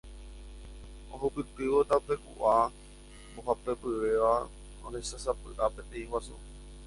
[1.15, 2.57] Ohupytývo tapeku'a
[3.33, 4.33] mbohapyvéva
[4.87, 6.35] ohechásapy'a peteĩ guasu.